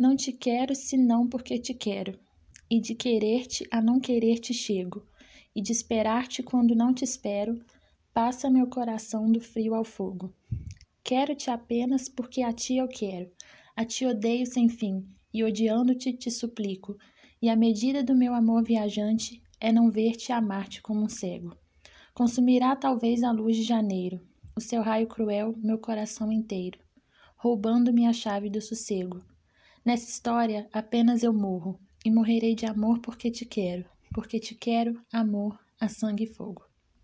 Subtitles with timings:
[0.00, 2.16] Não te quero senão porque te quero,
[2.70, 5.04] e de querer-te a não querer-te chego,
[5.52, 7.60] e de esperar-te quando não te espero,
[8.14, 10.32] passa meu coração do frio ao fogo.
[11.02, 13.28] Quero-te apenas porque a ti eu quero,
[13.74, 15.04] a ti odeio sem fim,
[15.34, 16.96] e odiando-te te suplico,
[17.42, 21.56] e a medida do meu amor viajante é não ver-te e amar-te como um cego.
[22.14, 24.20] Consumirá talvez a luz de janeiro,
[24.54, 26.78] o seu raio cruel, meu coração inteiro,
[27.36, 29.20] roubando-me a chave do sossego.
[29.84, 35.00] Nessa história, apenas eu morro, e morrerei de amor porque te quero, porque te quero,
[35.12, 36.67] amor, a sangue e fogo.